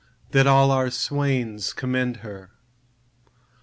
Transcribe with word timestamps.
That 0.31 0.47
all 0.47 0.71
our 0.71 0.89
swains 0.89 1.73
commend 1.73 2.17
her? 2.25 2.49